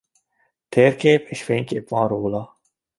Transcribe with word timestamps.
Térkép 0.69 1.27
és 1.27 1.43
fénykép 1.43 1.89
van 1.89 2.07
róla. 2.07 2.59